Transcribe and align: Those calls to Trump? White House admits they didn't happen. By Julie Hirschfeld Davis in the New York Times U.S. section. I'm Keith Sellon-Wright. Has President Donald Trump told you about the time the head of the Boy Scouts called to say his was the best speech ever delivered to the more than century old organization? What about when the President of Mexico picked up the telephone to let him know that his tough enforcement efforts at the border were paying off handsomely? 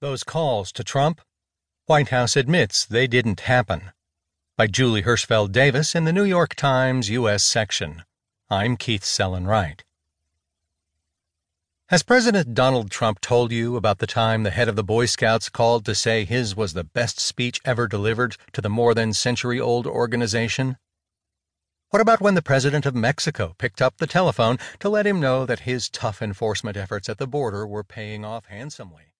Those 0.00 0.24
calls 0.24 0.72
to 0.72 0.84
Trump? 0.84 1.22
White 1.86 2.10
House 2.10 2.36
admits 2.36 2.84
they 2.84 3.06
didn't 3.06 3.40
happen. 3.40 3.92
By 4.54 4.66
Julie 4.66 5.04
Hirschfeld 5.04 5.52
Davis 5.52 5.94
in 5.94 6.04
the 6.04 6.12
New 6.12 6.24
York 6.24 6.54
Times 6.54 7.08
U.S. 7.08 7.42
section. 7.42 8.04
I'm 8.50 8.76
Keith 8.76 9.04
Sellon-Wright. 9.04 9.84
Has 11.86 12.02
President 12.02 12.52
Donald 12.52 12.90
Trump 12.90 13.22
told 13.22 13.52
you 13.52 13.76
about 13.76 13.96
the 13.96 14.06
time 14.06 14.42
the 14.42 14.50
head 14.50 14.68
of 14.68 14.76
the 14.76 14.84
Boy 14.84 15.06
Scouts 15.06 15.48
called 15.48 15.86
to 15.86 15.94
say 15.94 16.26
his 16.26 16.54
was 16.54 16.74
the 16.74 16.84
best 16.84 17.18
speech 17.18 17.58
ever 17.64 17.88
delivered 17.88 18.36
to 18.52 18.60
the 18.60 18.68
more 18.68 18.92
than 18.92 19.14
century 19.14 19.58
old 19.58 19.86
organization? 19.86 20.76
What 21.88 22.02
about 22.02 22.20
when 22.20 22.34
the 22.34 22.42
President 22.42 22.84
of 22.84 22.94
Mexico 22.94 23.54
picked 23.56 23.80
up 23.80 23.96
the 23.96 24.06
telephone 24.06 24.58
to 24.80 24.90
let 24.90 25.06
him 25.06 25.20
know 25.20 25.46
that 25.46 25.60
his 25.60 25.88
tough 25.88 26.20
enforcement 26.20 26.76
efforts 26.76 27.08
at 27.08 27.16
the 27.16 27.26
border 27.26 27.66
were 27.66 27.82
paying 27.82 28.26
off 28.26 28.44
handsomely? 28.44 29.14